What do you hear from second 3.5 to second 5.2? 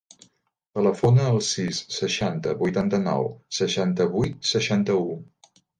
seixanta-vuit, seixanta-u.